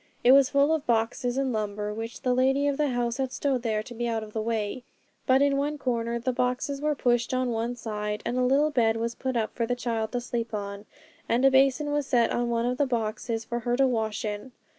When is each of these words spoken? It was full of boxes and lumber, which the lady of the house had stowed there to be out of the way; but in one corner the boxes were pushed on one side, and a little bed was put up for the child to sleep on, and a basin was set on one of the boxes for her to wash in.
It 0.23 0.31
was 0.31 0.49
full 0.49 0.73
of 0.73 0.87
boxes 0.87 1.37
and 1.37 1.53
lumber, 1.53 1.93
which 1.93 2.23
the 2.23 2.33
lady 2.33 2.65
of 2.65 2.77
the 2.77 2.87
house 2.87 3.17
had 3.17 3.31
stowed 3.31 3.61
there 3.61 3.83
to 3.83 3.93
be 3.93 4.07
out 4.07 4.23
of 4.23 4.33
the 4.33 4.41
way; 4.41 4.83
but 5.27 5.43
in 5.43 5.57
one 5.57 5.77
corner 5.77 6.17
the 6.17 6.33
boxes 6.33 6.81
were 6.81 6.95
pushed 6.95 7.35
on 7.35 7.51
one 7.51 7.75
side, 7.75 8.23
and 8.25 8.35
a 8.35 8.41
little 8.43 8.71
bed 8.71 8.97
was 8.97 9.13
put 9.13 9.37
up 9.37 9.53
for 9.55 9.67
the 9.67 9.75
child 9.75 10.11
to 10.13 10.19
sleep 10.21 10.55
on, 10.55 10.87
and 11.29 11.45
a 11.45 11.51
basin 11.51 11.91
was 11.91 12.07
set 12.07 12.31
on 12.31 12.49
one 12.49 12.65
of 12.65 12.79
the 12.79 12.87
boxes 12.87 13.45
for 13.45 13.59
her 13.59 13.77
to 13.77 13.85
wash 13.85 14.25
in. 14.25 14.53